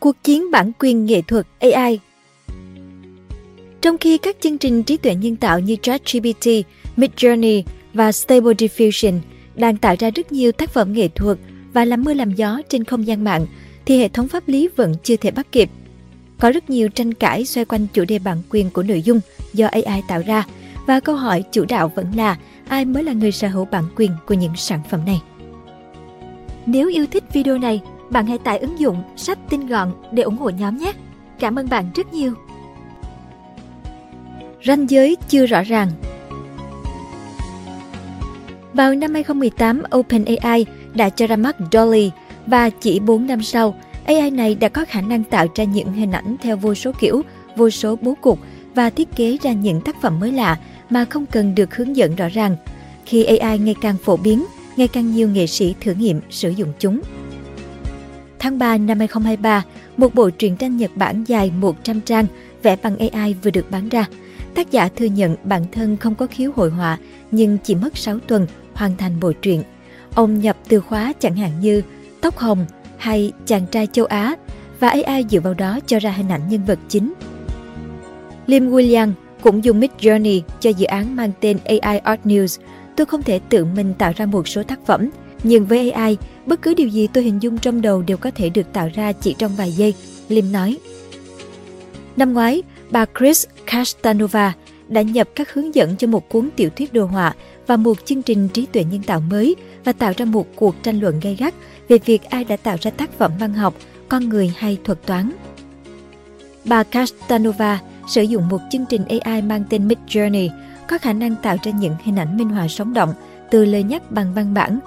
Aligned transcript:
Cuộc 0.00 0.16
chiến 0.24 0.50
bản 0.50 0.72
quyền 0.78 1.06
nghệ 1.06 1.22
thuật 1.22 1.46
AI 1.58 1.98
Trong 3.80 3.98
khi 3.98 4.18
các 4.18 4.36
chương 4.40 4.58
trình 4.58 4.82
trí 4.82 4.96
tuệ 4.96 5.14
nhân 5.14 5.36
tạo 5.36 5.60
như 5.60 5.76
ChatGPT, 5.82 6.46
Midjourney 6.96 7.62
và 7.94 8.12
Stable 8.12 8.54
Diffusion 8.54 9.18
đang 9.54 9.76
tạo 9.76 9.94
ra 9.98 10.10
rất 10.10 10.32
nhiều 10.32 10.52
tác 10.52 10.70
phẩm 10.70 10.92
nghệ 10.92 11.08
thuật 11.08 11.38
và 11.72 11.84
làm 11.84 12.02
mưa 12.02 12.14
làm 12.14 12.32
gió 12.32 12.60
trên 12.68 12.84
không 12.84 13.06
gian 13.06 13.24
mạng, 13.24 13.46
thì 13.86 13.98
hệ 13.98 14.08
thống 14.08 14.28
pháp 14.28 14.48
lý 14.48 14.68
vẫn 14.76 14.94
chưa 15.02 15.16
thể 15.16 15.30
bắt 15.30 15.52
kịp. 15.52 15.70
Có 16.38 16.50
rất 16.50 16.70
nhiều 16.70 16.88
tranh 16.88 17.14
cãi 17.14 17.44
xoay 17.44 17.64
quanh 17.64 17.86
chủ 17.92 18.04
đề 18.04 18.18
bản 18.18 18.38
quyền 18.50 18.70
của 18.70 18.82
nội 18.82 19.02
dung 19.02 19.20
do 19.52 19.66
AI 19.66 20.02
tạo 20.08 20.22
ra, 20.26 20.46
và 20.86 21.00
câu 21.00 21.16
hỏi 21.16 21.44
chủ 21.52 21.64
đạo 21.68 21.92
vẫn 21.94 22.06
là 22.16 22.38
ai 22.68 22.84
mới 22.84 23.04
là 23.04 23.12
người 23.12 23.32
sở 23.32 23.48
hữu 23.48 23.64
bản 23.64 23.84
quyền 23.96 24.10
của 24.26 24.34
những 24.34 24.56
sản 24.56 24.80
phẩm 24.90 25.00
này. 25.06 25.20
Nếu 26.66 26.88
yêu 26.88 27.06
thích 27.10 27.24
video 27.32 27.58
này, 27.58 27.80
bạn 28.10 28.26
hãy 28.26 28.38
tải 28.38 28.58
ứng 28.58 28.78
dụng 28.78 29.02
sách 29.16 29.38
tin 29.50 29.66
gọn 29.66 29.92
để 30.12 30.22
ủng 30.22 30.36
hộ 30.36 30.50
nhóm 30.50 30.76
nhé. 30.76 30.92
Cảm 31.38 31.58
ơn 31.58 31.68
bạn 31.68 31.90
rất 31.94 32.12
nhiều. 32.12 32.34
Ranh 34.66 34.90
giới 34.90 35.16
chưa 35.28 35.46
rõ 35.46 35.62
ràng 35.62 35.88
Vào 38.72 38.94
năm 38.94 39.14
2018, 39.14 39.82
OpenAI 39.96 40.66
đã 40.94 41.08
cho 41.08 41.26
ra 41.26 41.36
mắt 41.36 41.56
Dolly 41.72 42.10
và 42.46 42.70
chỉ 42.70 43.00
4 43.00 43.26
năm 43.26 43.42
sau, 43.42 43.74
AI 44.04 44.30
này 44.30 44.54
đã 44.54 44.68
có 44.68 44.84
khả 44.88 45.00
năng 45.00 45.24
tạo 45.24 45.46
ra 45.54 45.64
những 45.64 45.92
hình 45.92 46.12
ảnh 46.12 46.36
theo 46.42 46.56
vô 46.56 46.74
số 46.74 46.92
kiểu, 47.00 47.22
vô 47.56 47.70
số 47.70 47.96
bố 48.00 48.14
cục 48.20 48.38
và 48.74 48.90
thiết 48.90 49.16
kế 49.16 49.36
ra 49.42 49.52
những 49.52 49.80
tác 49.80 50.02
phẩm 50.02 50.20
mới 50.20 50.32
lạ 50.32 50.58
mà 50.90 51.04
không 51.04 51.26
cần 51.26 51.54
được 51.54 51.76
hướng 51.76 51.96
dẫn 51.96 52.16
rõ 52.16 52.28
ràng. 52.28 52.56
Khi 53.06 53.24
AI 53.24 53.58
ngày 53.58 53.74
càng 53.80 53.96
phổ 54.04 54.16
biến, 54.16 54.44
ngày 54.76 54.88
càng 54.88 55.12
nhiều 55.14 55.28
nghệ 55.28 55.46
sĩ 55.46 55.74
thử 55.80 55.92
nghiệm 55.94 56.20
sử 56.30 56.50
dụng 56.50 56.72
chúng. 56.78 57.00
Tháng 58.40 58.58
3 58.58 58.78
năm 58.78 58.98
2023, 58.98 59.64
một 59.96 60.14
bộ 60.14 60.30
truyện 60.30 60.56
tranh 60.56 60.76
Nhật 60.76 60.90
Bản 60.94 61.24
dài 61.24 61.52
100 61.58 62.00
trang 62.00 62.26
vẽ 62.62 62.76
bằng 62.82 62.96
AI 63.10 63.34
vừa 63.42 63.50
được 63.50 63.70
bán 63.70 63.88
ra. 63.88 64.06
Tác 64.54 64.70
giả 64.70 64.88
thừa 64.96 65.04
nhận 65.04 65.36
bản 65.44 65.64
thân 65.72 65.96
không 65.96 66.14
có 66.14 66.26
khiếu 66.26 66.52
hội 66.56 66.70
họa 66.70 66.98
nhưng 67.30 67.58
chỉ 67.58 67.74
mất 67.74 67.96
6 67.96 68.18
tuần 68.18 68.46
hoàn 68.74 68.96
thành 68.96 69.20
bộ 69.20 69.32
truyện. 69.32 69.62
Ông 70.14 70.40
nhập 70.40 70.56
từ 70.68 70.80
khóa 70.80 71.12
chẳng 71.20 71.36
hạn 71.36 71.60
như 71.60 71.82
tóc 72.20 72.38
hồng 72.38 72.66
hay 72.96 73.32
chàng 73.46 73.66
trai 73.66 73.86
châu 73.86 74.04
Á 74.04 74.36
và 74.80 74.88
AI 74.88 75.24
dựa 75.30 75.40
vào 75.40 75.54
đó 75.54 75.78
cho 75.86 75.98
ra 75.98 76.10
hình 76.10 76.28
ảnh 76.28 76.48
nhân 76.48 76.64
vật 76.64 76.78
chính. 76.88 77.12
Lim 78.46 78.70
William 78.70 79.12
cũng 79.42 79.64
dùng 79.64 79.80
Mid 79.80 79.90
Journey 80.00 80.40
cho 80.60 80.70
dự 80.70 80.86
án 80.86 81.16
mang 81.16 81.32
tên 81.40 81.58
AI 81.64 81.98
Art 81.98 82.20
News. 82.24 82.60
Tôi 82.96 83.06
không 83.06 83.22
thể 83.22 83.40
tự 83.48 83.64
mình 83.64 83.94
tạo 83.98 84.12
ra 84.16 84.26
một 84.26 84.48
số 84.48 84.62
tác 84.62 84.86
phẩm, 84.86 85.10
nhưng 85.42 85.66
với 85.66 85.90
AI, 85.90 86.16
bất 86.46 86.62
cứ 86.62 86.74
điều 86.74 86.88
gì 86.88 87.06
tôi 87.06 87.24
hình 87.24 87.42
dung 87.42 87.58
trong 87.58 87.82
đầu 87.82 88.02
đều 88.02 88.16
có 88.16 88.30
thể 88.30 88.50
được 88.50 88.72
tạo 88.72 88.90
ra 88.94 89.12
chỉ 89.12 89.34
trong 89.38 89.56
vài 89.56 89.72
giây, 89.72 89.94
Lim 90.28 90.52
nói. 90.52 90.78
Năm 92.16 92.32
ngoái, 92.32 92.62
bà 92.90 93.06
Chris 93.18 93.46
Castanova 93.66 94.54
đã 94.88 95.02
nhập 95.02 95.28
các 95.34 95.54
hướng 95.54 95.74
dẫn 95.74 95.96
cho 95.96 96.06
một 96.06 96.28
cuốn 96.28 96.48
tiểu 96.56 96.70
thuyết 96.76 96.92
đồ 96.92 97.04
họa 97.04 97.34
và 97.66 97.76
một 97.76 98.04
chương 98.04 98.22
trình 98.22 98.48
trí 98.48 98.66
tuệ 98.66 98.84
nhân 98.84 99.02
tạo 99.02 99.20
mới 99.20 99.56
và 99.84 99.92
tạo 99.92 100.12
ra 100.16 100.24
một 100.24 100.46
cuộc 100.56 100.82
tranh 100.82 101.00
luận 101.00 101.20
gay 101.20 101.36
gắt 101.36 101.54
về 101.88 101.98
việc 102.04 102.22
ai 102.22 102.44
đã 102.44 102.56
tạo 102.56 102.76
ra 102.80 102.90
tác 102.90 103.18
phẩm 103.18 103.32
văn 103.40 103.54
học, 103.54 103.74
con 104.08 104.28
người 104.28 104.52
hay 104.56 104.78
thuật 104.84 105.06
toán. 105.06 105.32
Bà 106.64 106.82
Castanova 106.82 107.80
sử 108.08 108.22
dụng 108.22 108.48
một 108.48 108.60
chương 108.70 108.86
trình 108.88 109.04
AI 109.22 109.42
mang 109.42 109.64
tên 109.70 109.88
mid 109.88 109.98
journey 110.08 110.48
có 110.88 110.98
khả 110.98 111.12
năng 111.12 111.36
tạo 111.36 111.56
ra 111.62 111.72
những 111.72 111.94
hình 112.04 112.18
ảnh 112.18 112.36
minh 112.36 112.48
họa 112.48 112.68
sống 112.68 112.94
động 112.94 113.14
từ 113.50 113.64
lời 113.64 113.82
nhắc 113.82 114.10
bằng 114.10 114.34
văn 114.34 114.54
bản. 114.54 114.80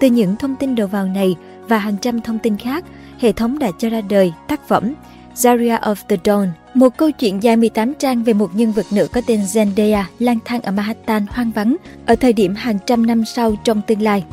Từ 0.00 0.08
những 0.08 0.36
thông 0.36 0.56
tin 0.56 0.74
đầu 0.74 0.86
vào 0.86 1.06
này 1.06 1.36
và 1.68 1.78
hàng 1.78 1.96
trăm 2.00 2.20
thông 2.20 2.38
tin 2.38 2.56
khác, 2.56 2.84
hệ 3.18 3.32
thống 3.32 3.58
đã 3.58 3.70
cho 3.78 3.88
ra 3.88 4.00
đời 4.00 4.32
tác 4.48 4.68
phẩm 4.68 4.94
Zaria 5.34 5.80
of 5.80 5.94
the 6.08 6.16
Dawn, 6.16 6.48
một 6.74 6.96
câu 6.96 7.10
chuyện 7.10 7.42
dài 7.42 7.56
18 7.56 7.94
trang 7.94 8.22
về 8.22 8.32
một 8.32 8.50
nhân 8.54 8.72
vật 8.72 8.86
nữ 8.92 9.08
có 9.12 9.20
tên 9.26 9.40
Zendaya 9.40 10.04
lang 10.18 10.38
thang 10.44 10.60
ở 10.60 10.72
Manhattan 10.72 11.26
hoang 11.28 11.50
vắng 11.50 11.76
ở 12.06 12.16
thời 12.16 12.32
điểm 12.32 12.54
hàng 12.54 12.78
trăm 12.86 13.06
năm 13.06 13.24
sau 13.24 13.56
trong 13.64 13.82
tương 13.86 14.02
lai. 14.02 14.24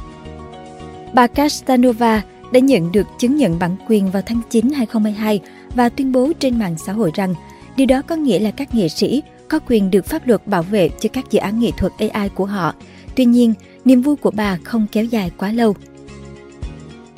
Bà 1.13 1.27
Castanova 1.27 2.21
đã 2.51 2.59
nhận 2.59 2.91
được 2.91 3.07
chứng 3.19 3.35
nhận 3.35 3.59
bản 3.59 3.75
quyền 3.87 4.11
vào 4.11 4.21
tháng 4.25 4.41
9 4.49 4.71
2022 4.71 5.39
và 5.75 5.89
tuyên 5.89 6.11
bố 6.11 6.31
trên 6.39 6.59
mạng 6.59 6.75
xã 6.85 6.93
hội 6.93 7.11
rằng 7.13 7.35
Điều 7.75 7.87
đó 7.87 8.01
có 8.01 8.15
nghĩa 8.15 8.39
là 8.39 8.51
các 8.51 8.75
nghệ 8.75 8.89
sĩ 8.89 9.23
có 9.47 9.59
quyền 9.67 9.91
được 9.91 10.05
pháp 10.05 10.27
luật 10.27 10.47
bảo 10.47 10.63
vệ 10.63 10.89
cho 10.99 11.09
các 11.13 11.31
dự 11.31 11.39
án 11.39 11.59
nghệ 11.59 11.71
thuật 11.77 11.93
AI 11.97 12.29
của 12.29 12.45
họ. 12.45 12.73
Tuy 13.15 13.25
nhiên, 13.25 13.53
niềm 13.85 14.01
vui 14.01 14.15
của 14.15 14.31
bà 14.31 14.57
không 14.63 14.87
kéo 14.91 15.05
dài 15.05 15.31
quá 15.37 15.51
lâu. 15.51 15.75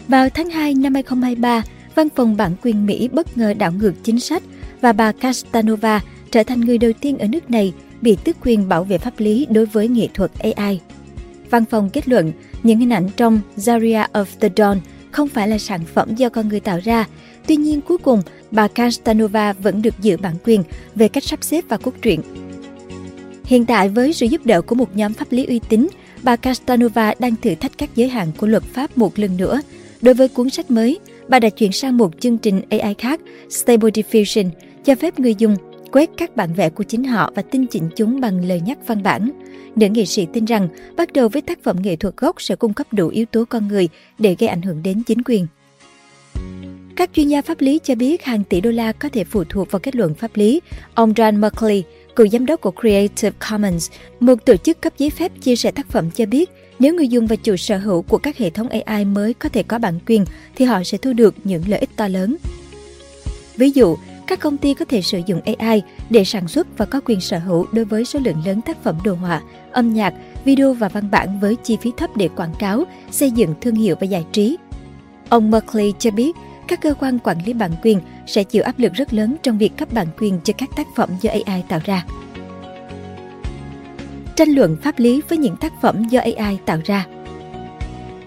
Vào 0.07 0.29
tháng 0.29 0.49
2 0.49 0.73
năm 0.73 0.93
2023, 0.93 1.63
Văn 1.95 2.07
phòng 2.15 2.37
bản 2.37 2.51
quyền 2.63 2.85
Mỹ 2.85 3.07
bất 3.07 3.37
ngờ 3.37 3.53
đảo 3.53 3.71
ngược 3.71 3.93
chính 4.03 4.19
sách 4.19 4.43
và 4.81 4.93
bà 4.93 5.11
Castanova 5.11 6.01
trở 6.31 6.43
thành 6.43 6.61
người 6.61 6.77
đầu 6.77 6.91
tiên 7.01 7.17
ở 7.17 7.27
nước 7.27 7.51
này 7.51 7.73
bị 8.01 8.17
tước 8.23 8.35
quyền 8.41 8.69
bảo 8.69 8.83
vệ 8.83 8.97
pháp 8.97 9.19
lý 9.19 9.47
đối 9.49 9.65
với 9.65 9.87
nghệ 9.87 10.07
thuật 10.13 10.31
AI. 10.39 10.79
Văn 11.49 11.65
phòng 11.65 11.89
kết 11.89 12.07
luận 12.07 12.31
những 12.63 12.79
hình 12.79 12.93
ảnh 12.93 13.09
trong 13.17 13.39
Zaria 13.57 14.07
of 14.13 14.25
the 14.39 14.49
Dawn 14.49 14.77
không 15.11 15.27
phải 15.27 15.47
là 15.47 15.57
sản 15.57 15.81
phẩm 15.93 16.15
do 16.15 16.29
con 16.29 16.49
người 16.49 16.59
tạo 16.59 16.79
ra. 16.83 17.07
Tuy 17.47 17.55
nhiên 17.55 17.81
cuối 17.81 17.97
cùng, 17.97 18.21
bà 18.51 18.67
Castanova 18.67 19.53
vẫn 19.53 19.81
được 19.81 19.95
giữ 20.01 20.17
bản 20.17 20.35
quyền 20.45 20.63
về 20.95 21.07
cách 21.07 21.23
sắp 21.23 21.43
xếp 21.43 21.63
và 21.67 21.77
cốt 21.77 21.93
truyện. 22.01 22.21
Hiện 23.45 23.65
tại 23.65 23.89
với 23.89 24.13
sự 24.13 24.25
giúp 24.25 24.45
đỡ 24.45 24.61
của 24.61 24.75
một 24.75 24.95
nhóm 24.95 25.13
pháp 25.13 25.31
lý 25.31 25.45
uy 25.45 25.59
tín, 25.69 25.87
bà 26.25 26.35
Castanova 26.35 27.13
đang 27.19 27.35
thử 27.35 27.55
thách 27.55 27.77
các 27.77 27.89
giới 27.95 28.09
hạn 28.09 28.31
của 28.37 28.47
luật 28.47 28.63
pháp 28.63 28.97
một 28.97 29.19
lần 29.19 29.37
nữa. 29.37 29.61
Đối 30.01 30.13
với 30.13 30.27
cuốn 30.27 30.49
sách 30.49 30.71
mới, 30.71 30.99
bà 31.27 31.39
đã 31.39 31.49
chuyển 31.49 31.71
sang 31.71 31.97
một 31.97 32.11
chương 32.19 32.37
trình 32.37 32.61
AI 32.69 32.93
khác, 32.97 33.21
Stable 33.49 33.89
Diffusion, 33.89 34.49
cho 34.85 34.95
phép 34.95 35.19
người 35.19 35.35
dùng 35.35 35.55
quét 35.91 36.09
các 36.17 36.35
bản 36.35 36.53
vẽ 36.53 36.69
của 36.69 36.83
chính 36.83 37.03
họ 37.03 37.31
và 37.35 37.41
tinh 37.41 37.67
chỉnh 37.67 37.89
chúng 37.95 38.19
bằng 38.19 38.45
lời 38.45 38.61
nhắc 38.65 38.77
văn 38.87 39.03
bản. 39.03 39.31
Nữ 39.75 39.87
nghệ 39.87 40.05
sĩ 40.05 40.27
tin 40.33 40.45
rằng 40.45 40.67
bắt 40.97 41.13
đầu 41.13 41.29
với 41.29 41.41
tác 41.41 41.63
phẩm 41.63 41.77
nghệ 41.81 41.95
thuật 41.95 42.17
gốc 42.17 42.41
sẽ 42.41 42.55
cung 42.55 42.73
cấp 42.73 42.87
đủ 42.93 43.07
yếu 43.07 43.25
tố 43.25 43.45
con 43.49 43.67
người 43.67 43.89
để 44.19 44.35
gây 44.39 44.47
ảnh 44.47 44.61
hưởng 44.61 44.83
đến 44.83 45.03
chính 45.03 45.23
quyền. 45.25 45.47
Các 46.95 47.09
chuyên 47.13 47.27
gia 47.27 47.41
pháp 47.41 47.61
lý 47.61 47.79
cho 47.83 47.95
biết 47.95 48.23
hàng 48.23 48.43
tỷ 48.43 48.61
đô 48.61 48.71
la 48.71 48.91
có 48.91 49.09
thể 49.09 49.23
phụ 49.23 49.43
thuộc 49.43 49.71
vào 49.71 49.79
kết 49.79 49.95
luận 49.95 50.13
pháp 50.13 50.31
lý. 50.33 50.61
Ông 50.93 51.13
John 51.13 51.39
Merkley, 51.39 51.83
cựu 52.15 52.27
giám 52.27 52.45
đốc 52.45 52.61
của 52.61 52.71
Creative 52.81 53.37
Commons, 53.49 53.91
một 54.19 54.35
tổ 54.45 54.57
chức 54.57 54.81
cấp 54.81 54.93
giấy 54.97 55.09
phép 55.09 55.31
chia 55.41 55.55
sẻ 55.55 55.71
tác 55.71 55.89
phẩm 55.89 56.11
cho 56.11 56.25
biết, 56.25 56.49
nếu 56.79 56.93
người 56.93 57.07
dùng 57.07 57.27
và 57.27 57.35
chủ 57.35 57.55
sở 57.55 57.77
hữu 57.77 58.01
của 58.01 58.17
các 58.17 58.37
hệ 58.37 58.49
thống 58.49 58.69
AI 58.69 59.05
mới 59.05 59.33
có 59.33 59.49
thể 59.49 59.63
có 59.63 59.79
bản 59.79 59.99
quyền, 60.07 60.25
thì 60.55 60.65
họ 60.65 60.83
sẽ 60.83 60.97
thu 60.97 61.13
được 61.13 61.35
những 61.43 61.63
lợi 61.67 61.79
ích 61.79 61.89
to 61.95 62.07
lớn. 62.07 62.35
Ví 63.57 63.71
dụ, 63.71 63.97
các 64.27 64.39
công 64.39 64.57
ty 64.57 64.73
có 64.73 64.85
thể 64.85 65.01
sử 65.01 65.21
dụng 65.25 65.41
AI 65.57 65.81
để 66.09 66.23
sản 66.23 66.47
xuất 66.47 66.77
và 66.77 66.85
có 66.85 67.01
quyền 67.05 67.21
sở 67.21 67.39
hữu 67.39 67.65
đối 67.71 67.85
với 67.85 68.05
số 68.05 68.19
lượng 68.23 68.41
lớn 68.45 68.61
tác 68.61 68.83
phẩm 68.83 68.97
đồ 69.03 69.13
họa, 69.13 69.41
âm 69.71 69.93
nhạc, 69.93 70.13
video 70.45 70.73
và 70.73 70.89
văn 70.89 71.11
bản 71.11 71.39
với 71.39 71.55
chi 71.55 71.77
phí 71.81 71.91
thấp 71.97 72.17
để 72.17 72.29
quảng 72.35 72.53
cáo, 72.59 72.83
xây 73.11 73.31
dựng 73.31 73.53
thương 73.61 73.75
hiệu 73.75 73.95
và 73.99 74.05
giải 74.05 74.25
trí. 74.31 74.57
Ông 75.29 75.51
Merkley 75.51 75.93
cho 75.99 76.11
biết, 76.11 76.35
các 76.67 76.81
cơ 76.81 76.93
quan 76.93 77.19
quản 77.19 77.37
lý 77.45 77.53
bản 77.53 77.71
quyền 77.83 77.99
sẽ 78.27 78.43
chịu 78.43 78.63
áp 78.63 78.79
lực 78.79 78.93
rất 78.93 79.13
lớn 79.13 79.35
trong 79.43 79.57
việc 79.57 79.77
cấp 79.77 79.93
bản 79.93 80.07
quyền 80.19 80.39
cho 80.43 80.53
các 80.57 80.69
tác 80.77 80.87
phẩm 80.95 81.09
do 81.21 81.31
AI 81.31 81.63
tạo 81.69 81.79
ra. 81.85 82.05
Tranh 84.35 84.49
luận 84.49 84.77
pháp 84.83 84.99
lý 84.99 85.21
với 85.29 85.37
những 85.37 85.57
tác 85.57 85.73
phẩm 85.81 86.03
do 86.09 86.19
AI 86.19 86.57
tạo 86.65 86.79
ra 86.85 87.05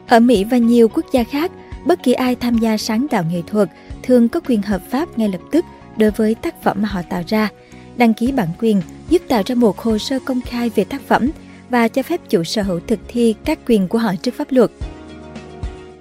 Ở 0.09 0.21
Mỹ 0.21 0.44
và 0.44 0.59
nhiều 0.59 0.88
quốc 0.88 1.04
gia 1.12 1.25
khác, 1.25 1.53
bất 1.87 2.03
kỳ 2.03 2.12
ai 2.12 2.34
tham 2.34 2.59
gia 2.59 2.76
sáng 2.76 3.06
tạo 3.10 3.25
nghệ 3.31 3.43
thuật 3.47 3.71
thường 4.03 4.28
có 4.28 4.41
quyền 4.41 4.62
hợp 4.62 4.82
pháp 4.91 5.19
ngay 5.19 5.28
lập 5.28 5.41
tức 5.53 5.65
đối 5.97 6.10
với 6.10 6.34
tác 6.34 6.62
phẩm 6.62 6.82
mà 6.82 6.88
họ 6.88 7.03
tạo 7.10 7.22
ra. 7.26 7.49
Đăng 7.97 8.15
ký 8.15 8.32
bản 8.32 8.49
quyền 8.60 8.82
giúp 9.09 9.22
tạo 9.28 9.43
ra 9.47 9.55
một 9.55 9.78
hồ 9.78 9.99
sơ 9.99 10.19
công 10.25 10.41
khai 10.41 10.70
về 10.75 10.84
tác 10.84 11.00
phẩm 11.06 11.31
và 11.70 11.88
cho 11.88 12.03
phép 12.03 12.20
chủ 12.28 12.44
sở 12.44 12.62
hữu 12.62 12.81
thực 12.87 12.99
thi 13.09 13.34
các 13.44 13.59
quyền 13.66 13.88
của 13.88 13.99
họ 13.99 14.15
trước 14.22 14.34
pháp 14.34 14.47
luật. 14.50 14.70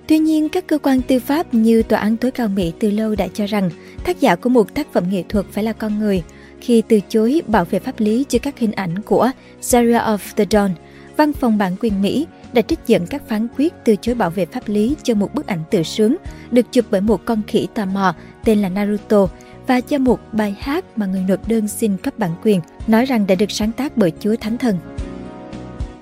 Tuy 0.08 0.20
nhiên, 0.20 0.50
các 0.50 0.68
cơ 0.68 0.78
quan 0.78 1.02
tư 1.02 1.20
pháp 1.20 1.54
như 1.54 1.84
Tòa 1.84 2.00
án 2.00 2.18
tối 2.18 2.32
cao 2.32 2.48
Mỹ 2.48 2.74
từ 2.80 2.92
lâu 2.92 3.16
đã 3.16 3.28
cho 3.34 3.46
rằng 3.46 3.70
tác 4.04 4.20
giả 4.20 4.36
của 4.36 4.50
một 4.50 4.74
tác 4.74 4.94
phẩm 4.94 5.04
nghệ 5.10 5.24
thuật 5.30 5.46
phải 5.52 5.64
là 5.64 5.74
con 5.74 6.00
người. 6.00 6.24
Khi 6.62 6.84
từ 6.88 7.00
chối 7.10 7.42
bảo 7.48 7.66
vệ 7.66 7.80
pháp 7.80 8.00
lý 8.00 8.26
cho 8.30 8.40
các 8.40 8.60
hình 8.60 8.72
ảnh 8.72 9.02
của 9.02 9.32
Zaria 9.62 10.04
of 10.04 10.18
the 10.36 10.46
Dawn, 10.46 10.70
Văn 11.18 11.34
phòng 11.34 11.58
bản 11.58 11.76
quyền 11.80 12.02
Mỹ 12.02 12.28
đã 12.54 12.62
trích 12.62 12.80
dẫn 12.88 13.08
các 13.08 13.28
phán 13.28 13.48
quyết 13.58 13.74
từ 13.86 13.96
chối 14.02 14.16
bảo 14.16 14.30
vệ 14.30 14.46
pháp 14.46 14.68
lý 14.68 14.96
cho 15.04 15.16
một 15.16 15.34
bức 15.34 15.48
ảnh 15.48 15.64
tự 15.72 15.84
sướng 15.84 16.16
được 16.52 16.66
chụp 16.72 16.86
bởi 16.92 17.02
một 17.02 17.26
con 17.26 17.42
khỉ 17.48 17.68
tò 17.74 17.86
mò 17.86 18.16
tên 18.44 18.62
là 18.62 18.70
Naruto 18.70 19.28
và 19.68 19.82
cho 19.82 19.98
một 19.98 20.20
bài 20.32 20.56
hát 20.60 20.98
mà 20.98 21.06
người 21.06 21.24
nộp 21.28 21.48
đơn 21.48 21.68
xin 21.68 21.98
cấp 21.98 22.14
bản 22.18 22.32
quyền 22.44 22.62
nói 22.88 23.06
rằng 23.06 23.28
đã 23.28 23.36
được 23.36 23.52
sáng 23.52 23.72
tác 23.72 23.98
bởi 23.98 24.12
Chúa 24.20 24.36
Thánh 24.36 24.58
Thần. 24.58 24.78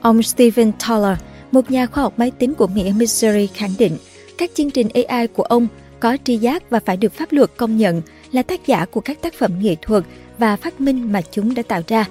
Ông 0.01 0.23
Stephen 0.23 0.71
Toller, 0.87 1.17
một 1.55 1.71
nhà 1.71 1.85
khoa 1.85 2.03
học 2.03 2.13
máy 2.17 2.31
tính 2.31 2.53
của 2.53 2.67
Mỹ 2.67 2.93
Missouri 2.93 3.47
khẳng 3.47 3.73
định 3.77 3.97
các 4.37 4.51
chương 4.53 4.71
trình 4.71 4.87
AI 5.07 5.27
của 5.27 5.43
ông 5.43 5.67
có 5.99 6.17
tri 6.23 6.37
giác 6.37 6.69
và 6.69 6.79
phải 6.85 6.97
được 6.97 7.13
pháp 7.13 7.31
luật 7.31 7.51
công 7.57 7.77
nhận 7.77 8.01
là 8.31 8.41
tác 8.41 8.67
giả 8.67 8.85
của 8.85 9.01
các 9.01 9.21
tác 9.21 9.33
phẩm 9.33 9.51
nghệ 9.61 9.75
thuật 9.81 10.03
và 10.37 10.55
phát 10.55 10.81
minh 10.81 11.11
mà 11.11 11.21
chúng 11.31 11.53
đã 11.55 11.63
tạo 11.67 11.81
ra. 11.87 12.05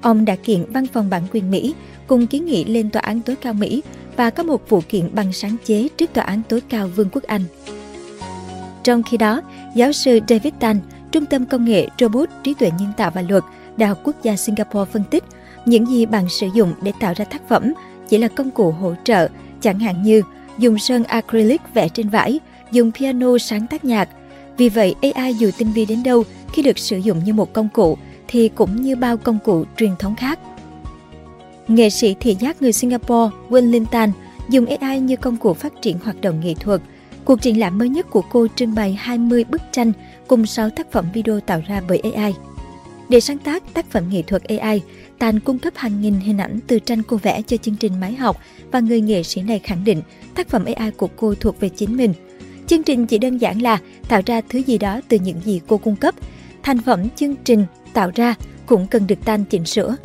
Ông 0.00 0.24
đã 0.24 0.36
kiện 0.36 0.64
văn 0.72 0.86
phòng 0.86 1.10
bản 1.10 1.22
quyền 1.32 1.50
Mỹ 1.50 1.74
cùng 2.06 2.26
kiến 2.26 2.46
nghị 2.46 2.64
lên 2.64 2.90
Tòa 2.90 3.02
án 3.02 3.20
tối 3.20 3.36
cao 3.36 3.52
Mỹ 3.52 3.82
và 4.16 4.30
có 4.30 4.42
một 4.42 4.68
vụ 4.68 4.80
kiện 4.88 5.14
bằng 5.14 5.32
sáng 5.32 5.56
chế 5.64 5.88
trước 5.96 6.12
Tòa 6.12 6.24
án 6.24 6.42
tối 6.48 6.60
cao 6.68 6.88
Vương 6.96 7.08
quốc 7.12 7.22
Anh. 7.22 7.42
Trong 8.82 9.02
khi 9.02 9.16
đó, 9.16 9.42
giáo 9.74 9.92
sư 9.92 10.20
David 10.28 10.54
Tan, 10.60 10.80
Trung 11.12 11.26
tâm 11.26 11.46
Công 11.46 11.64
nghệ 11.64 11.86
Robot 12.00 12.28
Trí 12.44 12.54
tuệ 12.54 12.70
nhân 12.78 12.92
tạo 12.96 13.10
và 13.14 13.22
luật, 13.28 13.44
Đại 13.76 13.88
học 13.88 13.98
Quốc 14.04 14.16
gia 14.22 14.36
Singapore 14.36 14.90
phân 14.92 15.02
tích, 15.10 15.24
những 15.66 15.86
gì 15.86 16.06
bạn 16.06 16.28
sử 16.28 16.48
dụng 16.54 16.72
để 16.82 16.92
tạo 17.00 17.14
ra 17.16 17.24
tác 17.24 17.48
phẩm 17.48 17.72
chỉ 18.08 18.18
là 18.18 18.28
công 18.28 18.50
cụ 18.50 18.70
hỗ 18.70 18.94
trợ, 19.04 19.28
chẳng 19.60 19.78
hạn 19.78 20.02
như 20.02 20.22
dùng 20.58 20.78
sơn 20.78 21.04
acrylic 21.04 21.60
vẽ 21.74 21.88
trên 21.88 22.08
vải, 22.08 22.40
dùng 22.70 22.92
piano 22.92 23.38
sáng 23.38 23.66
tác 23.66 23.84
nhạc. 23.84 24.08
Vì 24.56 24.68
vậy, 24.68 24.94
AI 25.14 25.34
dù 25.34 25.50
tinh 25.58 25.72
vi 25.72 25.86
đến 25.86 26.02
đâu 26.02 26.24
khi 26.52 26.62
được 26.62 26.78
sử 26.78 26.96
dụng 26.96 27.24
như 27.24 27.32
một 27.32 27.52
công 27.52 27.68
cụ 27.68 27.98
thì 28.28 28.48
cũng 28.48 28.82
như 28.82 28.96
bao 28.96 29.16
công 29.16 29.38
cụ 29.44 29.64
truyền 29.76 29.90
thống 29.98 30.16
khác. 30.16 30.38
Nghệ 31.68 31.90
sĩ 31.90 32.14
thị 32.20 32.36
giác 32.40 32.62
người 32.62 32.72
Singapore 32.72 33.36
Win 33.48 33.70
Linh 33.70 33.86
Tan 33.86 34.12
dùng 34.48 34.66
AI 34.66 35.00
như 35.00 35.16
công 35.16 35.36
cụ 35.36 35.54
phát 35.54 35.72
triển 35.82 35.98
hoạt 36.04 36.20
động 36.20 36.40
nghệ 36.40 36.54
thuật. 36.54 36.80
Cuộc 37.24 37.42
triển 37.42 37.60
lãm 37.60 37.78
mới 37.78 37.88
nhất 37.88 38.06
của 38.10 38.22
cô 38.30 38.46
trưng 38.56 38.74
bày 38.74 38.98
20 39.00 39.44
bức 39.44 39.62
tranh 39.72 39.92
cùng 40.26 40.46
6 40.46 40.70
tác 40.70 40.92
phẩm 40.92 41.06
video 41.14 41.40
tạo 41.40 41.62
ra 41.66 41.82
bởi 41.88 42.02
AI. 42.14 42.34
Để 43.08 43.20
sáng 43.20 43.38
tác 43.38 43.74
tác 43.74 43.90
phẩm 43.90 44.04
nghệ 44.10 44.22
thuật 44.22 44.42
AI, 44.44 44.80
Tàn 45.18 45.40
cung 45.40 45.58
cấp 45.58 45.72
hàng 45.76 46.00
nghìn 46.00 46.14
hình 46.14 46.38
ảnh 46.38 46.58
từ 46.66 46.78
tranh 46.78 47.02
cô 47.02 47.16
vẽ 47.16 47.42
cho 47.42 47.56
chương 47.56 47.76
trình 47.76 48.00
máy 48.00 48.14
học 48.14 48.40
và 48.70 48.80
người 48.80 49.00
nghệ 49.00 49.22
sĩ 49.22 49.42
này 49.42 49.58
khẳng 49.58 49.84
định 49.84 50.02
tác 50.34 50.48
phẩm 50.48 50.64
AI 50.64 50.90
của 50.90 51.08
cô 51.16 51.34
thuộc 51.34 51.60
về 51.60 51.68
chính 51.68 51.96
mình. 51.96 52.12
Chương 52.66 52.82
trình 52.82 53.06
chỉ 53.06 53.18
đơn 53.18 53.38
giản 53.38 53.62
là 53.62 53.78
tạo 54.08 54.22
ra 54.26 54.40
thứ 54.48 54.58
gì 54.58 54.78
đó 54.78 55.00
từ 55.08 55.18
những 55.18 55.40
gì 55.44 55.60
cô 55.66 55.78
cung 55.78 55.96
cấp. 55.96 56.14
Thành 56.62 56.78
phẩm 56.78 57.08
chương 57.16 57.34
trình 57.44 57.64
tạo 57.92 58.10
ra 58.14 58.34
cũng 58.66 58.86
cần 58.86 59.06
được 59.06 59.18
Tan 59.24 59.44
chỉnh 59.44 59.64
sửa. 59.64 59.96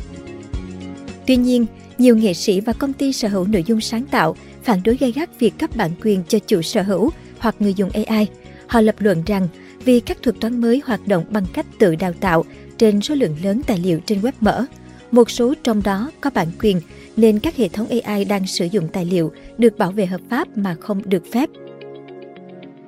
Tuy 1.28 1.36
nhiên, 1.36 1.66
nhiều 1.98 2.16
nghệ 2.18 2.34
sĩ 2.34 2.62
và 2.62 2.74
công 2.74 2.94
ty 2.94 3.14
sở 3.14 3.28
hữu 3.28 3.48
nội 3.48 3.64
dung 3.68 3.82
sáng 3.82 4.06
tạo 4.06 4.36
phản 4.64 4.84
đối 4.84 4.98
gay 4.98 5.12
gắt 5.12 5.40
việc 5.40 5.54
cấp 5.60 5.70
bản 5.76 5.92
quyền 6.04 6.24
cho 6.28 6.40
chủ 6.40 6.62
sở 6.62 6.82
hữu 6.82 7.10
hoặc 7.40 7.56
người 7.60 7.74
dùng 7.74 7.90
AI. 7.90 8.28
Họ 8.68 8.82
lập 8.82 8.96
luận 9.00 9.24
rằng 9.26 9.48
vì 9.86 10.00
các 10.00 10.18
thuật 10.24 10.36
toán 10.40 10.62
mới 10.62 10.82
hoạt 10.86 11.08
động 11.08 11.26
bằng 11.30 11.46
cách 11.54 11.66
tự 11.80 11.96
đào 11.96 12.14
tạo 12.14 12.46
trên 12.78 13.02
số 13.02 13.16
lượng 13.16 13.36
lớn 13.44 13.62
tài 13.68 13.78
liệu 13.80 14.00
trên 14.06 14.22
web 14.22 14.32
mở, 14.40 14.66
một 15.12 15.32
số 15.32 15.54
trong 15.64 15.84
đó 15.84 16.12
có 16.22 16.30
bản 16.30 16.48
quyền 16.62 16.82
nên 17.18 17.40
các 17.40 17.56
hệ 17.56 17.68
thống 17.68 17.88
AI 18.04 18.26
đang 18.26 18.48
sử 18.48 18.66
dụng 18.66 18.88
tài 18.88 19.06
liệu 19.06 19.32
được 19.58 19.78
bảo 19.78 19.92
vệ 19.92 20.06
hợp 20.06 20.22
pháp 20.30 20.58
mà 20.58 20.76
không 20.80 21.02
được 21.06 21.24
phép. 21.32 21.50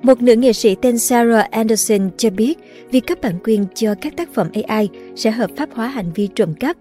Một 0.02 0.22
nữ 0.22 0.34
nghệ 0.34 0.52
sĩ 0.52 0.76
tên 0.82 0.98
Sarah 0.98 1.50
Anderson 1.50 2.10
cho 2.16 2.30
biết 2.30 2.58
việc 2.90 3.06
cấp 3.06 3.18
bản 3.22 3.38
quyền 3.44 3.66
cho 3.74 3.94
các 4.00 4.16
tác 4.16 4.34
phẩm 4.34 4.48
AI 4.66 4.88
sẽ 5.16 5.30
hợp 5.30 5.50
pháp 5.56 5.68
hóa 5.72 5.88
hành 5.88 6.12
vi 6.12 6.28
trộm 6.34 6.54
cắp. 6.54 6.76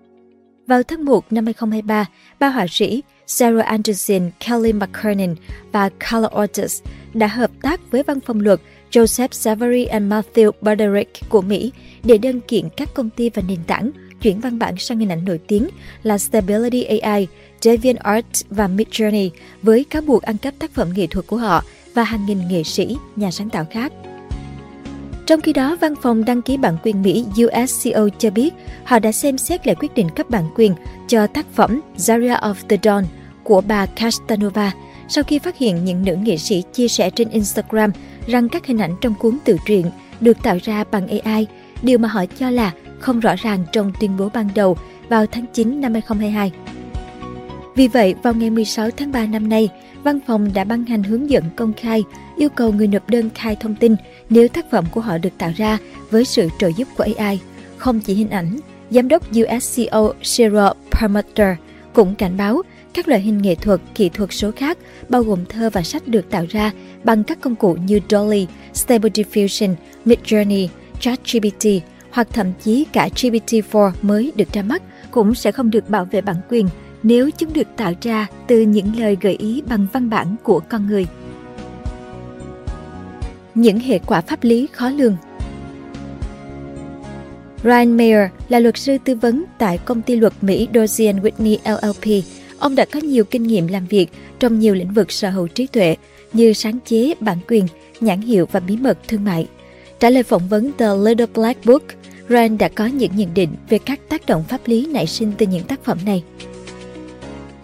Vào 0.68 0.84
tháng 0.84 1.06
1 1.06 1.34
năm 1.34 1.46
2023, 1.46 2.06
ba 2.40 2.50
họa 2.50 2.66
sĩ 2.70 3.04
Sarah 3.28 3.66
Anderson, 3.66 4.32
Kelly 4.40 4.74
McKernan 4.74 5.36
và 5.72 5.90
Carla 6.00 6.28
Ortiz 6.28 6.84
đã 7.14 7.28
hợp 7.28 7.52
tác 7.62 7.92
với 7.92 8.04
văn 8.04 8.20
phòng 8.20 8.40
luật 8.40 8.60
Joseph 8.96 9.28
Savary 9.32 9.86
and 9.86 10.14
Matthew 10.14 10.52
Broderick 10.62 11.30
của 11.30 11.42
Mỹ 11.42 11.72
để 12.04 12.18
đơn 12.18 12.42
kiện 12.42 12.70
các 12.78 12.94
công 12.94 13.10
ty 13.10 13.30
và 13.30 13.42
nền 13.48 13.60
tảng 13.68 13.92
chuyển 14.22 14.40
văn 14.40 14.60
bản 14.60 14.78
sang 14.78 15.00
hình 15.00 15.10
ảnh 15.10 15.26
nổi 15.26 15.40
tiếng 15.48 15.68
là 16.04 16.18
Stability 16.18 16.84
AI, 16.84 17.28
DeviantArt 17.62 18.46
và 18.50 18.68
Midjourney 18.68 19.30
với 19.62 19.84
cáo 19.84 20.02
buộc 20.02 20.22
ăn 20.22 20.38
cắp 20.38 20.54
tác 20.60 20.72
phẩm 20.72 20.90
nghệ 20.96 21.08
thuật 21.08 21.28
của 21.28 21.38
họ 21.38 21.64
và 21.94 22.04
hàng 22.04 22.26
nghìn 22.26 22.48
nghệ 22.48 22.64
sĩ, 22.64 22.98
nhà 23.16 23.32
sáng 23.32 23.50
tạo 23.50 23.66
khác. 23.72 23.94
Trong 25.26 25.42
khi 25.42 25.54
đó, 25.54 25.78
văn 25.82 25.94
phòng 26.02 26.26
đăng 26.26 26.42
ký 26.42 26.58
bản 26.58 26.78
quyền 26.84 27.02
Mỹ 27.02 27.26
USCO 27.46 28.10
cho 28.18 28.30
biết 28.30 28.54
họ 28.84 29.00
đã 29.00 29.12
xem 29.12 29.38
xét 29.38 29.68
lại 29.68 29.76
quyết 29.76 29.96
định 29.96 30.10
cấp 30.16 30.30
bản 30.30 30.44
quyền 30.56 30.76
cho 31.08 31.28
tác 31.28 31.46
phẩm 31.54 31.82
Zaria 31.98 32.40
of 32.40 32.54
the 32.70 32.78
Dawn 32.78 33.04
của 33.44 33.62
bà 33.62 33.86
Castanova 33.86 34.72
sau 35.08 35.24
khi 35.24 35.40
phát 35.40 35.58
hiện 35.58 35.86
những 35.86 36.06
nữ 36.06 36.16
nghệ 36.16 36.38
sĩ 36.38 36.64
chia 36.74 36.88
sẻ 36.88 37.10
trên 37.10 37.30
Instagram 37.30 37.92
rằng 38.28 38.50
các 38.50 38.66
hình 38.66 38.78
ảnh 38.78 38.96
trong 39.02 39.14
cuốn 39.20 39.38
tự 39.46 39.58
truyện 39.66 39.86
được 40.22 40.38
tạo 40.44 40.58
ra 40.64 40.84
bằng 40.92 41.08
AI, 41.08 41.48
điều 41.82 41.98
mà 41.98 42.08
họ 42.08 42.26
cho 42.40 42.50
là 42.50 42.72
không 43.00 43.20
rõ 43.20 43.36
ràng 43.36 43.64
trong 43.72 43.92
tuyên 44.00 44.18
bố 44.18 44.30
ban 44.34 44.50
đầu 44.56 44.78
vào 45.10 45.26
tháng 45.26 45.46
9 45.54 45.82
năm 45.82 45.94
2022. 45.94 46.52
Vì 47.76 47.88
vậy, 47.88 48.16
vào 48.24 48.34
ngày 48.34 48.50
16 48.50 48.90
tháng 48.92 49.12
3 49.12 49.26
năm 49.26 49.50
nay, 49.50 49.70
văn 50.04 50.20
phòng 50.28 50.52
đã 50.54 50.64
ban 50.64 50.86
hành 50.86 51.04
hướng 51.04 51.30
dẫn 51.30 51.44
công 51.56 51.74
khai 51.74 52.04
yêu 52.38 52.50
cầu 52.50 52.72
người 52.72 52.88
nộp 52.88 53.10
đơn 53.10 53.30
khai 53.36 53.56
thông 53.60 53.76
tin 53.76 53.96
nếu 54.30 54.48
tác 54.48 54.72
phẩm 54.72 54.86
của 54.92 55.02
họ 55.02 55.18
được 55.18 55.38
tạo 55.38 55.52
ra 55.56 55.78
với 56.10 56.26
sự 56.26 56.50
trợ 56.60 56.68
giúp 56.68 56.88
của 56.98 57.08
AI. 57.18 57.40
Không 57.78 58.00
chỉ 58.00 58.14
hình 58.14 58.30
ảnh, 58.30 58.60
giám 58.90 59.08
đốc 59.08 59.24
USCO 59.30 60.14
Cyril 60.36 60.68
Perlmutter 60.92 61.58
cũng 61.94 62.16
cảnh 62.16 62.38
báo 62.38 62.62
các 62.96 63.08
loại 63.08 63.22
hình 63.22 63.42
nghệ 63.42 63.56
thuật, 63.56 63.82
kỹ 63.96 64.10
thuật 64.10 64.30
số 64.34 64.52
khác, 64.52 64.78
bao 65.10 65.24
gồm 65.24 65.46
thơ 65.46 65.70
và 65.74 65.84
sách 65.84 66.08
được 66.08 66.30
tạo 66.30 66.46
ra 66.50 66.72
bằng 67.04 67.24
các 67.24 67.42
công 67.42 67.56
cụ 67.56 67.78
như 67.86 68.00
Dolly, 68.10 68.48
Stable 68.74 69.10
Diffusion, 69.10 69.76
Midjourney, 70.06 70.68
ChatGPT 71.00 71.66
hoặc 72.12 72.28
thậm 72.32 72.54
chí 72.64 72.86
cả 72.94 73.10
GPT-4 73.16 73.92
mới 74.02 74.32
được 74.36 74.54
ra 74.54 74.62
mắt 74.62 74.82
cũng 75.12 75.36
sẽ 75.36 75.52
không 75.52 75.72
được 75.72 75.90
bảo 75.90 76.06
vệ 76.06 76.22
bản 76.22 76.36
quyền 76.50 76.68
nếu 77.04 77.30
chúng 77.38 77.54
được 77.54 77.68
tạo 77.78 77.94
ra 78.02 78.28
từ 78.48 78.62
những 78.62 79.00
lời 79.00 79.18
gợi 79.22 79.36
ý 79.36 79.64
bằng 79.68 79.88
văn 79.94 80.10
bản 80.10 80.36
của 80.44 80.60
con 80.70 80.88
người. 80.88 81.06
Những 83.56 83.80
hệ 83.80 84.00
quả 84.00 84.22
pháp 84.22 84.44
lý 84.44 84.68
khó 84.72 84.90
lường 84.90 85.18
Ryan 87.64 87.98
Mayer 87.98 88.30
là 88.50 88.60
luật 88.60 88.78
sư 88.78 88.98
tư 89.06 89.16
vấn 89.16 89.44
tại 89.58 89.78
công 89.78 90.02
ty 90.02 90.16
luật 90.16 90.34
Mỹ 90.42 90.68
Dozier 90.74 91.22
Whitney 91.22 91.58
LLP. 91.66 92.24
Ông 92.60 92.76
đã 92.76 92.86
có 92.86 93.00
nhiều 93.00 93.24
kinh 93.24 93.44
nghiệm 93.44 93.68
làm 93.68 93.86
việc 93.86 94.08
trong 94.40 94.60
nhiều 94.60 94.74
lĩnh 94.74 94.94
vực 94.94 95.12
sở 95.12 95.30
hữu 95.30 95.48
trí 95.48 95.68
tuệ 95.68 95.96
như 96.34 96.54
sáng 96.54 96.80
chế, 96.86 97.14
bản 97.20 97.38
quyền, 97.48 97.68
nhãn 98.02 98.22
hiệu 98.22 98.48
và 98.52 98.60
bí 98.60 98.78
mật 98.78 98.98
thương 99.08 99.24
mại. 99.24 99.48
Trả 100.00 100.10
lời 100.10 100.24
phỏng 100.24 100.48
vấn 100.48 100.72
The 100.78 100.88
Little 101.04 101.26
Black 101.26 101.66
Book, 101.66 101.84
Ryan 102.30 102.58
đã 102.58 102.70
có 102.70 102.86
những 102.86 103.12
nhận 103.16 103.34
định 103.34 103.50
về 103.70 103.78
các 103.78 104.00
tác 104.10 104.26
động 104.26 104.44
pháp 104.48 104.62
lý 104.66 104.86
nảy 104.86 105.08
sinh 105.08 105.32
từ 105.38 105.46
những 105.46 105.64
tác 105.64 105.84
phẩm 105.84 105.98
này. 106.06 106.24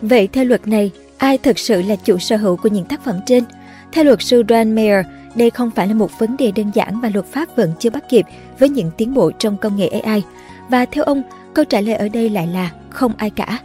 Vậy 0.02 0.28
theo 0.28 0.46
luật 0.46 0.68
này, 0.68 0.92
ai 1.18 1.38
thực 1.38 1.60
sự 1.60 1.82
là 1.82 1.96
chủ 1.96 2.18
sở 2.18 2.38
hữu 2.38 2.56
của 2.56 2.70
những 2.70 2.86
tác 2.86 3.04
phẩm 3.06 3.20
trên? 3.26 3.44
Theo 3.92 4.04
luật 4.04 4.22
sư 4.22 4.44
Dan 4.50 4.76
Mayer, 4.76 5.06
đây 5.36 5.50
không 5.50 5.72
phải 5.76 5.88
là 5.88 5.94
một 5.94 6.20
vấn 6.20 6.38
đề 6.38 6.52
đơn 6.52 6.72
giản 6.74 7.02
và 7.02 7.12
luật 7.14 7.26
pháp 7.26 7.56
vẫn 7.56 7.72
chưa 7.80 7.90
bắt 7.90 8.10
kịp 8.10 8.26
với 8.60 8.70
những 8.70 8.92
tiến 8.98 9.14
bộ 9.14 9.32
trong 9.32 9.58
công 9.58 9.78
nghệ 9.78 9.88
AI. 9.88 10.24
Và 10.70 10.86
theo 10.86 11.04
ông, 11.04 11.22
câu 11.54 11.66
trả 11.66 11.82
lời 11.82 11.96
ở 11.96 12.10
đây 12.10 12.30
lại 12.30 12.48
là 12.48 12.72
không 12.90 13.12
ai 13.18 13.30
cả. 13.30 13.60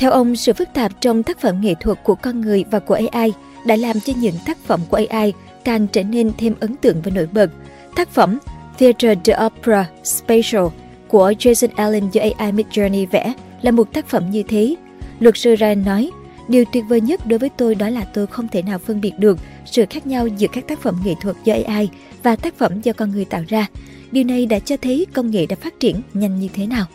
Theo 0.00 0.10
ông, 0.10 0.36
sự 0.36 0.52
phức 0.52 0.68
tạp 0.74 0.92
trong 1.00 1.22
tác 1.22 1.40
phẩm 1.40 1.60
nghệ 1.60 1.74
thuật 1.80 1.98
của 2.04 2.14
con 2.14 2.40
người 2.40 2.64
và 2.70 2.78
của 2.78 2.98
AI 3.10 3.32
đã 3.66 3.76
làm 3.76 4.00
cho 4.00 4.12
những 4.16 4.34
tác 4.46 4.58
phẩm 4.58 4.80
của 4.90 5.00
AI 5.08 5.32
càng 5.64 5.86
trở 5.86 6.02
nên 6.02 6.32
thêm 6.38 6.54
ấn 6.60 6.76
tượng 6.76 7.02
và 7.02 7.10
nổi 7.14 7.26
bật. 7.32 7.50
Tác 7.96 8.08
phẩm 8.08 8.38
Theatre 8.78 9.14
de 9.24 9.34
Opera 9.46 9.90
Spatial 10.04 10.66
của 11.08 11.32
Jason 11.38 11.68
Allen 11.76 12.10
do 12.12 12.22
AI 12.22 12.52
Midjourney 12.52 13.06
vẽ 13.06 13.34
là 13.62 13.70
một 13.70 13.92
tác 13.92 14.08
phẩm 14.08 14.30
như 14.30 14.42
thế. 14.42 14.74
Luật 15.20 15.36
sư 15.36 15.56
Ryan 15.58 15.84
nói, 15.84 16.10
điều 16.48 16.64
tuyệt 16.72 16.84
vời 16.88 17.00
nhất 17.00 17.26
đối 17.26 17.38
với 17.38 17.48
tôi 17.48 17.74
đó 17.74 17.88
là 17.88 18.04
tôi 18.04 18.26
không 18.26 18.48
thể 18.48 18.62
nào 18.62 18.78
phân 18.78 19.00
biệt 19.00 19.12
được 19.18 19.38
sự 19.66 19.84
khác 19.90 20.06
nhau 20.06 20.26
giữa 20.26 20.48
các 20.52 20.68
tác 20.68 20.82
phẩm 20.82 21.00
nghệ 21.04 21.14
thuật 21.20 21.36
do 21.44 21.54
AI 21.66 21.88
và 22.22 22.36
tác 22.36 22.58
phẩm 22.58 22.80
do 22.80 22.92
con 22.92 23.10
người 23.10 23.24
tạo 23.24 23.42
ra. 23.48 23.66
Điều 24.12 24.24
này 24.24 24.46
đã 24.46 24.58
cho 24.58 24.76
thấy 24.76 25.06
công 25.12 25.30
nghệ 25.30 25.46
đã 25.46 25.56
phát 25.56 25.80
triển 25.80 26.00
nhanh 26.14 26.40
như 26.40 26.48
thế 26.54 26.66
nào. 26.66 26.86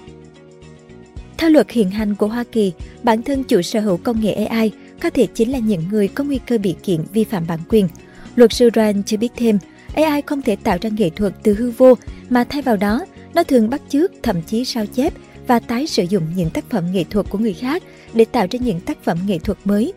Theo 1.37 1.49
luật 1.49 1.71
hiện 1.71 1.91
hành 1.91 2.15
của 2.15 2.27
Hoa 2.27 2.43
Kỳ, 2.51 2.73
bản 3.03 3.21
thân 3.21 3.43
chủ 3.43 3.61
sở 3.61 3.79
hữu 3.79 3.97
công 3.97 4.21
nghệ 4.21 4.33
AI 4.33 4.71
có 5.01 5.09
thể 5.09 5.27
chính 5.33 5.51
là 5.51 5.59
những 5.59 5.83
người 5.91 6.07
có 6.07 6.23
nguy 6.23 6.39
cơ 6.47 6.57
bị 6.57 6.75
kiện 6.83 7.01
vi 7.13 7.23
phạm 7.23 7.47
bản 7.47 7.59
quyền. 7.69 7.87
Luật 8.35 8.53
sư 8.53 8.69
Ryan 8.75 9.03
cho 9.03 9.17
biết 9.17 9.31
thêm, 9.35 9.57
AI 9.95 10.21
không 10.21 10.41
thể 10.41 10.55
tạo 10.55 10.77
ra 10.81 10.89
nghệ 10.97 11.09
thuật 11.09 11.33
từ 11.43 11.53
hư 11.53 11.71
vô, 11.71 11.97
mà 12.29 12.43
thay 12.43 12.61
vào 12.61 12.77
đó, 12.77 13.05
nó 13.33 13.43
thường 13.43 13.69
bắt 13.69 13.81
chước, 13.89 14.11
thậm 14.23 14.41
chí 14.41 14.65
sao 14.65 14.85
chép 14.85 15.13
và 15.47 15.59
tái 15.59 15.87
sử 15.87 16.03
dụng 16.09 16.23
những 16.35 16.49
tác 16.49 16.69
phẩm 16.69 16.91
nghệ 16.91 17.03
thuật 17.03 17.29
của 17.29 17.37
người 17.37 17.53
khác 17.53 17.83
để 18.13 18.25
tạo 18.25 18.47
ra 18.51 18.59
những 18.63 18.79
tác 18.79 19.03
phẩm 19.03 19.17
nghệ 19.27 19.39
thuật 19.39 19.57
mới. 19.65 19.93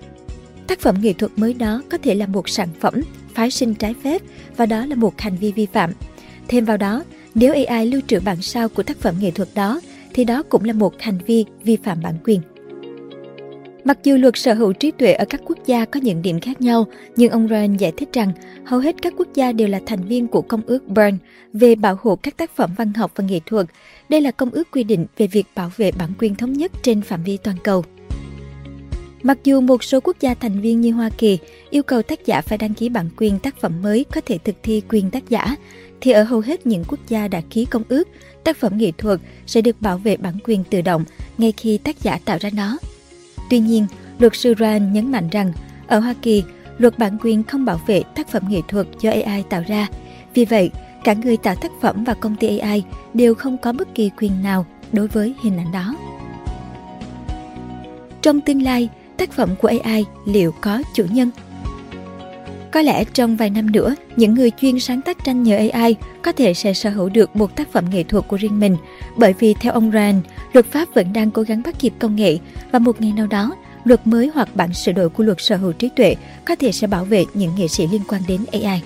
Tác 0.66 0.80
phẩm 0.80 0.96
nghệ 1.02 1.12
thuật 1.12 1.32
mới 1.36 1.54
đó 1.54 1.82
có 1.88 1.98
thể 1.98 2.14
là 2.14 2.26
một 2.26 2.48
sản 2.48 2.68
phẩm 2.80 2.94
phái 3.34 3.50
sinh 3.50 3.74
trái 3.74 3.94
phép 4.02 4.22
và 4.56 4.66
đó 4.66 4.86
là 4.86 4.94
một 4.94 5.20
hành 5.20 5.36
vi 5.36 5.52
vi 5.52 5.66
phạm. 5.66 5.92
Thêm 6.48 6.64
vào 6.64 6.76
đó, 6.76 7.04
nếu 7.34 7.54
AI 7.66 7.86
lưu 7.86 8.00
trữ 8.06 8.20
bản 8.20 8.42
sao 8.42 8.68
của 8.68 8.82
tác 8.82 9.00
phẩm 9.00 9.14
nghệ 9.20 9.30
thuật 9.30 9.48
đó 9.54 9.80
thì 10.18 10.24
đó 10.24 10.42
cũng 10.42 10.64
là 10.64 10.72
một 10.72 11.00
hành 11.00 11.18
vi 11.26 11.44
vi 11.64 11.76
phạm 11.76 11.98
bản 12.02 12.14
quyền. 12.24 12.40
Mặc 13.84 13.98
dù 14.04 14.16
luật 14.16 14.36
sở 14.36 14.54
hữu 14.54 14.72
trí 14.72 14.90
tuệ 14.90 15.12
ở 15.12 15.24
các 15.24 15.40
quốc 15.44 15.58
gia 15.66 15.84
có 15.84 16.00
những 16.00 16.22
điểm 16.22 16.40
khác 16.40 16.60
nhau, 16.60 16.86
nhưng 17.16 17.30
ông 17.30 17.48
Ryan 17.48 17.76
giải 17.76 17.92
thích 17.96 18.08
rằng 18.12 18.32
hầu 18.64 18.80
hết 18.80 18.96
các 19.02 19.14
quốc 19.16 19.28
gia 19.34 19.52
đều 19.52 19.68
là 19.68 19.80
thành 19.86 20.04
viên 20.04 20.26
của 20.26 20.42
Công 20.42 20.62
ước 20.66 20.88
Bern 20.88 21.18
về 21.52 21.74
bảo 21.74 21.98
hộ 22.02 22.16
các 22.16 22.36
tác 22.36 22.56
phẩm 22.56 22.70
văn 22.76 22.92
học 22.92 23.12
và 23.14 23.24
nghệ 23.24 23.40
thuật. 23.46 23.66
Đây 24.08 24.20
là 24.20 24.30
công 24.30 24.50
ước 24.50 24.70
quy 24.72 24.84
định 24.84 25.06
về 25.18 25.26
việc 25.26 25.46
bảo 25.54 25.70
vệ 25.76 25.92
bản 25.92 26.10
quyền 26.18 26.34
thống 26.34 26.52
nhất 26.52 26.72
trên 26.82 27.00
phạm 27.00 27.22
vi 27.22 27.36
toàn 27.36 27.56
cầu. 27.64 27.84
Mặc 29.22 29.38
dù 29.44 29.60
một 29.60 29.84
số 29.84 30.00
quốc 30.00 30.16
gia 30.20 30.34
thành 30.34 30.60
viên 30.60 30.80
như 30.80 30.92
Hoa 30.92 31.10
Kỳ 31.18 31.38
yêu 31.70 31.82
cầu 31.82 32.02
tác 32.02 32.26
giả 32.26 32.40
phải 32.40 32.58
đăng 32.58 32.74
ký 32.74 32.88
bản 32.88 33.08
quyền 33.16 33.38
tác 33.38 33.60
phẩm 33.60 33.82
mới 33.82 34.04
có 34.14 34.20
thể 34.26 34.38
thực 34.38 34.56
thi 34.62 34.82
quyền 34.88 35.10
tác 35.10 35.28
giả, 35.28 35.56
thì 36.00 36.10
ở 36.12 36.22
hầu 36.22 36.40
hết 36.40 36.66
những 36.66 36.84
quốc 36.88 37.00
gia 37.08 37.28
đã 37.28 37.40
ký 37.50 37.64
công 37.64 37.82
ước, 37.88 38.08
tác 38.48 38.56
phẩm 38.56 38.78
nghệ 38.78 38.92
thuật 38.98 39.20
sẽ 39.46 39.60
được 39.60 39.80
bảo 39.80 39.98
vệ 39.98 40.16
bản 40.16 40.34
quyền 40.44 40.64
tự 40.64 40.82
động 40.82 41.04
ngay 41.38 41.52
khi 41.56 41.78
tác 41.78 42.02
giả 42.02 42.18
tạo 42.24 42.38
ra 42.40 42.50
nó. 42.52 42.78
Tuy 43.50 43.58
nhiên, 43.58 43.86
luật 44.18 44.36
sư 44.36 44.54
Ryan 44.58 44.92
nhấn 44.92 45.12
mạnh 45.12 45.28
rằng 45.30 45.52
ở 45.86 45.98
Hoa 45.98 46.14
Kỳ, 46.22 46.44
luật 46.78 46.98
bản 46.98 47.18
quyền 47.20 47.42
không 47.42 47.64
bảo 47.64 47.80
vệ 47.86 48.02
tác 48.14 48.28
phẩm 48.28 48.42
nghệ 48.48 48.60
thuật 48.68 48.86
do 49.00 49.10
AI 49.10 49.42
tạo 49.50 49.62
ra. 49.68 49.88
Vì 50.34 50.44
vậy, 50.44 50.70
cả 51.04 51.14
người 51.14 51.36
tạo 51.36 51.54
tác 51.54 51.72
phẩm 51.80 52.04
và 52.04 52.14
công 52.14 52.36
ty 52.36 52.58
AI 52.58 52.84
đều 53.14 53.34
không 53.34 53.58
có 53.58 53.72
bất 53.72 53.94
kỳ 53.94 54.10
quyền 54.18 54.42
nào 54.42 54.66
đối 54.92 55.08
với 55.08 55.34
hình 55.42 55.58
ảnh 55.58 55.72
đó. 55.72 55.96
Trong 58.22 58.40
tương 58.40 58.62
lai, 58.62 58.88
tác 59.16 59.32
phẩm 59.32 59.54
của 59.60 59.72
AI 59.82 60.04
liệu 60.26 60.52
có 60.60 60.82
chủ 60.94 61.04
nhân? 61.10 61.30
Có 62.72 62.82
lẽ 62.82 63.04
trong 63.04 63.36
vài 63.36 63.50
năm 63.50 63.72
nữa, 63.72 63.94
những 64.16 64.34
người 64.34 64.50
chuyên 64.60 64.80
sáng 64.80 65.00
tác 65.00 65.24
tranh 65.24 65.42
nhờ 65.42 65.56
AI 65.72 65.96
có 66.22 66.32
thể 66.32 66.54
sẽ 66.54 66.72
sở 66.72 66.90
hữu 66.90 67.08
được 67.08 67.36
một 67.36 67.56
tác 67.56 67.72
phẩm 67.72 67.84
nghệ 67.90 68.02
thuật 68.02 68.28
của 68.28 68.36
riêng 68.36 68.60
mình, 68.60 68.76
bởi 69.16 69.34
vì 69.38 69.54
theo 69.54 69.72
ông 69.72 69.92
Rand, 69.92 70.24
luật 70.52 70.66
pháp 70.66 70.94
vẫn 70.94 71.12
đang 71.12 71.30
cố 71.30 71.42
gắng 71.42 71.62
bắt 71.64 71.78
kịp 71.78 71.92
công 71.98 72.16
nghệ 72.16 72.38
và 72.72 72.78
một 72.78 73.00
ngày 73.00 73.12
nào 73.12 73.26
đó, 73.26 73.56
luật 73.84 74.06
mới 74.06 74.30
hoặc 74.34 74.56
bản 74.56 74.74
sửa 74.74 74.92
đổi 74.92 75.08
của 75.08 75.24
luật 75.24 75.40
sở 75.40 75.56
hữu 75.56 75.72
trí 75.72 75.88
tuệ 75.96 76.16
có 76.44 76.54
thể 76.54 76.72
sẽ 76.72 76.86
bảo 76.86 77.04
vệ 77.04 77.24
những 77.34 77.52
nghệ 77.58 77.68
sĩ 77.68 77.86
liên 77.92 78.02
quan 78.08 78.22
đến 78.28 78.40
AI. 78.52 78.82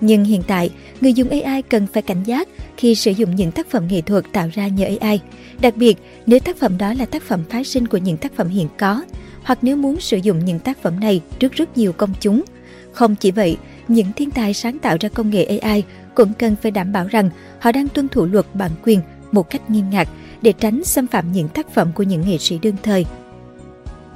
Nhưng 0.00 0.24
hiện 0.24 0.42
tại, 0.46 0.70
người 1.00 1.12
dùng 1.12 1.28
AI 1.28 1.62
cần 1.62 1.86
phải 1.92 2.02
cảnh 2.02 2.22
giác 2.24 2.48
khi 2.76 2.94
sử 2.94 3.10
dụng 3.10 3.36
những 3.36 3.52
tác 3.52 3.70
phẩm 3.70 3.88
nghệ 3.88 4.00
thuật 4.00 4.24
tạo 4.32 4.48
ra 4.54 4.68
nhờ 4.68 4.86
AI, 5.00 5.20
đặc 5.60 5.76
biệt 5.76 5.98
nếu 6.26 6.40
tác 6.40 6.56
phẩm 6.56 6.78
đó 6.78 6.94
là 6.94 7.06
tác 7.06 7.22
phẩm 7.22 7.40
phái 7.50 7.64
sinh 7.64 7.88
của 7.88 7.98
những 7.98 8.16
tác 8.16 8.32
phẩm 8.36 8.48
hiện 8.48 8.68
có, 8.78 9.02
hoặc 9.44 9.58
nếu 9.62 9.76
muốn 9.76 10.00
sử 10.00 10.16
dụng 10.16 10.44
những 10.44 10.58
tác 10.58 10.82
phẩm 10.82 11.00
này 11.00 11.20
trước 11.38 11.52
rất 11.52 11.78
nhiều 11.78 11.92
công 11.92 12.12
chúng. 12.20 12.42
Không 12.92 13.14
chỉ 13.14 13.30
vậy, 13.30 13.56
những 13.88 14.12
thiên 14.16 14.30
tài 14.30 14.54
sáng 14.54 14.78
tạo 14.78 14.96
ra 15.00 15.08
công 15.08 15.30
nghệ 15.30 15.44
AI 15.44 15.82
cũng 16.14 16.32
cần 16.38 16.56
phải 16.62 16.70
đảm 16.70 16.92
bảo 16.92 17.06
rằng 17.06 17.30
họ 17.60 17.72
đang 17.72 17.88
tuân 17.88 18.08
thủ 18.08 18.26
luật 18.26 18.46
bản 18.54 18.70
quyền 18.84 19.00
một 19.32 19.50
cách 19.50 19.70
nghiêm 19.70 19.90
ngặt 19.90 20.08
để 20.42 20.52
tránh 20.52 20.84
xâm 20.84 21.06
phạm 21.06 21.32
những 21.32 21.48
tác 21.48 21.74
phẩm 21.74 21.92
của 21.94 22.02
những 22.02 22.28
nghệ 22.28 22.38
sĩ 22.38 22.58
đương 22.62 22.76
thời. 22.82 23.06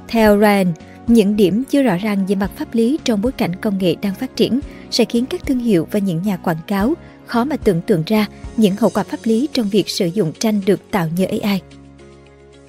Theo 0.07 0.39
Ryan, 0.39 0.73
những 1.07 1.35
điểm 1.35 1.63
chưa 1.69 1.83
rõ 1.83 1.97
ràng 1.97 2.25
về 2.27 2.35
mặt 2.35 2.51
pháp 2.55 2.75
lý 2.75 2.99
trong 3.03 3.21
bối 3.21 3.31
cảnh 3.31 3.55
công 3.55 3.77
nghệ 3.77 3.95
đang 4.01 4.15
phát 4.15 4.35
triển 4.35 4.59
sẽ 4.91 5.05
khiến 5.05 5.25
các 5.25 5.45
thương 5.45 5.59
hiệu 5.59 5.87
và 5.91 5.99
những 5.99 6.21
nhà 6.21 6.37
quảng 6.37 6.57
cáo 6.67 6.93
khó 7.25 7.43
mà 7.43 7.57
tưởng 7.57 7.81
tượng 7.81 8.03
ra 8.05 8.27
những 8.57 8.75
hậu 8.75 8.89
quả 8.89 9.03
pháp 9.03 9.19
lý 9.23 9.47
trong 9.53 9.69
việc 9.69 9.89
sử 9.89 10.05
dụng 10.05 10.31
tranh 10.39 10.61
được 10.65 10.91
tạo 10.91 11.07
nhờ 11.17 11.25
AI. 11.41 11.61